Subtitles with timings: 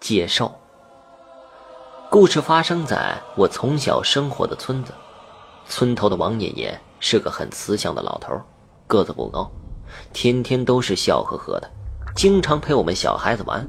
[0.00, 0.54] 介绍。
[2.10, 4.92] 故事发生在我从小生活的村子，
[5.68, 8.40] 村头的王爷爷是个很慈祥的老头，
[8.86, 9.50] 个子不高，
[10.12, 11.70] 天天都是笑呵呵的，
[12.14, 13.68] 经常陪我们小孩子玩。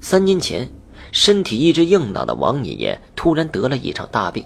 [0.00, 0.68] 三年前，
[1.12, 4.44] 身体一直硬朗的王爷爷突然得了一场大病，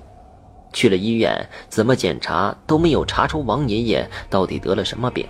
[0.72, 5.26] 去了医院，怎么检查都没有查出王爷爷到底得了什么病。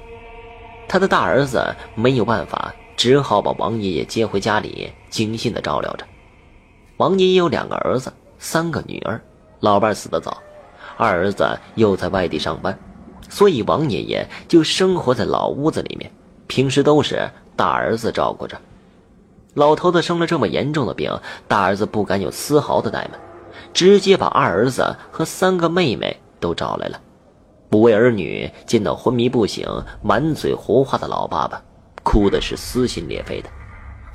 [0.88, 1.62] 他的大儿子
[1.94, 6.04] 没有办法，只好把王爷爷接回家里，精心的照料着。
[6.96, 9.20] 王爷爷有两个儿子，三个女儿，
[9.60, 10.42] 老伴死得早，
[10.96, 12.76] 二儿子又在外地上班，
[13.30, 16.10] 所以王爷爷就生活在老屋子里面，
[16.48, 18.60] 平时都是大儿子照顾着。
[19.54, 23.12] 老头子生了这么严重的病，大儿子不敢有丝毫的怠慢，
[23.72, 27.00] 直接把二儿子和三个妹妹都找来了。
[27.70, 29.64] 五位儿女见到昏迷不醒、
[30.02, 31.62] 满嘴胡话的老爸爸，
[32.02, 33.48] 哭的是撕心裂肺的。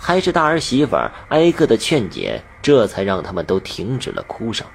[0.02, 0.96] 还是大儿媳妇
[1.28, 4.66] 挨个的劝解，这才让他们都停止了哭声。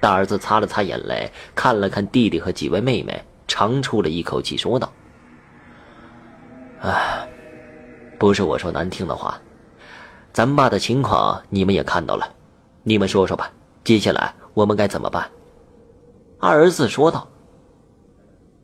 [0.00, 4.92] 大儿子擦了擦眼泪，看了看弟弟和几位妹妹，长出了一口气，说道
[6.82, 7.28] ：“唉，
[8.18, 9.40] 不是我说难听的话，
[10.32, 12.28] 咱爸的情况你们也看到了，
[12.82, 13.52] 你们说说吧，
[13.84, 15.30] 接下来我们该怎么办？”
[16.40, 17.28] 二儿子说道：“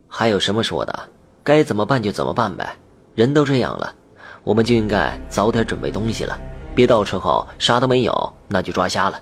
[0.08, 1.08] 还有什么说的？
[1.44, 2.74] 该怎么办就怎么办呗，
[3.14, 3.94] 人都这样了。”
[4.46, 6.38] 我们就应该早点准备东西了，
[6.72, 9.20] 别到时候啥都没有，那就抓瞎了。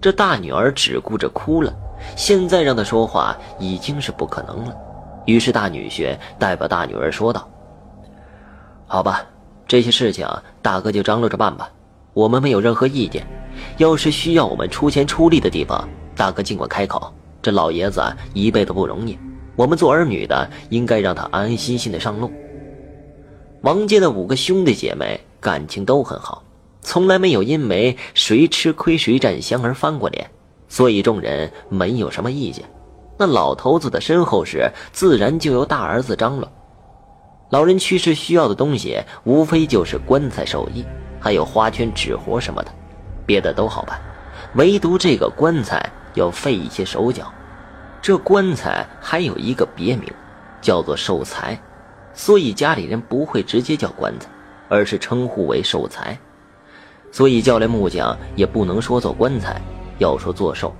[0.00, 1.74] 这大女儿只顾着哭了，
[2.14, 4.72] 现在让她说话已经是不可能了。
[5.24, 7.48] 于是大女婿代表大女儿说道
[8.86, 9.26] ：“好吧，
[9.66, 10.24] 这些事情
[10.62, 11.68] 大哥就张罗着办吧，
[12.14, 13.26] 我们没有任何意见。
[13.78, 17.12] 要是需要我们出钱出力的地方，大哥尽管开口。
[17.42, 18.00] 这老爷子
[18.32, 19.18] 一辈子不容易，
[19.56, 22.30] 我们做儿女的应该让他安安心心的上路。”
[23.66, 26.44] 王家的五个兄弟姐妹感情都很好，
[26.82, 30.30] 从来没有因为谁吃亏谁占香而翻过脸，
[30.68, 32.64] 所以众人没有什么意见。
[33.18, 36.48] 那老头子的身后事自然就由大儿子张罗。
[37.50, 40.84] 老人去世需要的东西，无非就是棺材、寿衣，
[41.18, 42.70] 还有花圈、纸活什么的，
[43.26, 44.00] 别的都好办，
[44.54, 45.84] 唯独这个棺材
[46.14, 47.32] 要费一些手脚。
[48.00, 50.08] 这棺材还有一个别名，
[50.60, 51.60] 叫做寿材。
[52.16, 54.26] 所以家里人不会直接叫棺材，
[54.68, 56.18] 而是称呼为寿材。
[57.12, 59.60] 所以叫来木匠也不能说做棺材，
[59.98, 60.74] 要说做寿。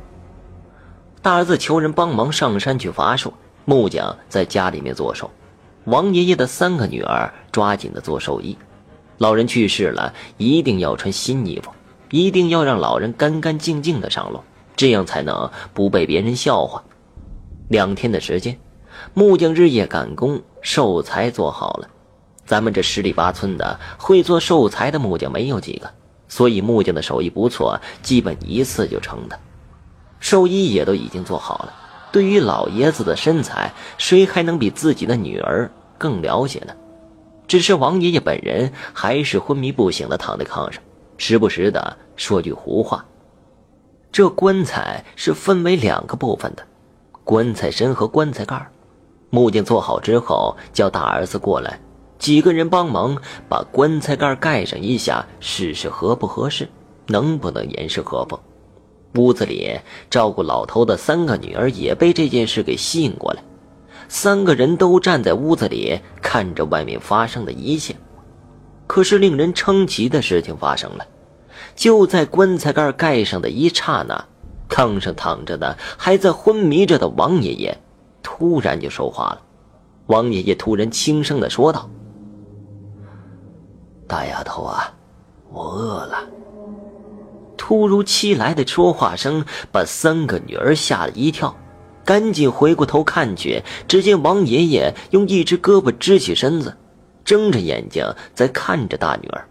[1.22, 3.32] 大儿子求人帮忙上山去伐树，
[3.64, 5.30] 木匠在家里面做寿。
[5.84, 8.56] 王爷爷的三个女儿抓紧的做寿衣。
[9.18, 11.70] 老人去世了，一定要穿新衣服，
[12.10, 14.40] 一定要让老人干干净净的上路，
[14.74, 16.82] 这样才能不被别人笑话。
[17.68, 18.58] 两天的时间。
[19.14, 21.88] 木匠日夜赶工，寿材做好了。
[22.44, 25.90] 咱们这十里八村的会做寿材的木匠没有几个，
[26.28, 29.38] 所以木匠的手艺不错，基本一次就成的。
[30.20, 31.72] 寿衣也都已经做好了。
[32.12, 36.72] 对于老爷子的身材，谁还能比自己的女儿更了解呢？
[37.48, 40.82] 只是王爷爷本人还是昏迷不醒的躺在炕上，
[41.16, 43.04] 时不时的说句胡话。
[44.10, 46.62] 这棺材是分为两个部分的，
[47.24, 48.66] 棺材身和棺材盖
[49.30, 51.80] 木匠做好之后，叫大儿子过来，
[52.18, 53.16] 几个人帮忙
[53.48, 56.68] 把棺材盖盖上一下，试试合不合适，
[57.06, 58.38] 能不能严实合缝。
[59.16, 59.78] 屋子里
[60.10, 63.42] 照顾老头的三个女儿也被这件事给吸引过来，
[64.08, 67.96] 三个人都站在屋子里看着外面发生的一切。
[68.86, 71.04] 可是令人称奇的事情发生了，
[71.74, 74.24] 就在棺材盖盖上的一刹那，
[74.68, 77.76] 炕上躺着的还在昏迷着的王爷爷。
[78.38, 79.40] 突然就说话了，
[80.08, 81.88] 王爷爷突然轻声的说道
[84.06, 84.92] ：“大丫头啊，
[85.50, 86.18] 我饿了。”
[87.56, 89.42] 突如其来的说话声
[89.72, 91.56] 把三个女儿吓了一跳，
[92.04, 96.76] 赶紧回过头看去，只见王爷爷用一只胳膊支起身子，
[97.24, 98.04] 睁着眼睛
[98.34, 99.48] 在看着大女儿。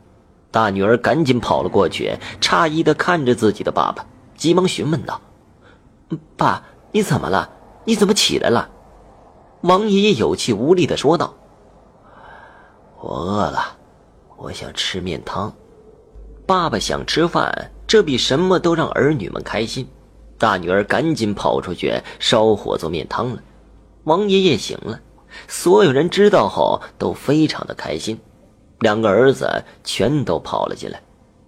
[0.52, 4.06] 大女儿赶紧跑了过去，诧异的看着自己的爸爸，
[4.36, 5.20] 急忙询问道
[6.38, 6.62] ：“爸，
[6.92, 7.50] 你怎么了？”
[7.88, 8.68] 你怎么起来了？
[9.66, 11.34] 王爷爷有气无力的说道
[13.02, 13.76] ：“我饿了，
[14.38, 15.52] 我想吃面汤。”
[16.46, 19.88] 爸爸想吃饭，这比什么都让儿女们开心。
[20.38, 23.42] 大女儿赶紧跑出去烧火做面汤了。
[24.04, 25.00] 王爷爷醒了，
[25.48, 28.20] 所有人知道后都非常的开心。
[28.82, 31.02] 两个儿子全都跑了进来，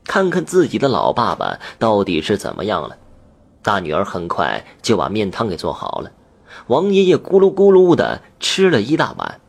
[0.06, 2.98] 看看自己的老爸爸到底是怎么样了。
[3.62, 6.12] 大女儿很快就把面汤给做好了。
[6.66, 9.40] 王爷爷咕噜咕噜的吃了一大碗，